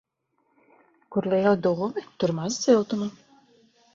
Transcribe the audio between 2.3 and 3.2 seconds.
maz siltuma.